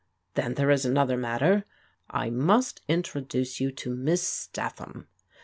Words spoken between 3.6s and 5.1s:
to Miss Statham.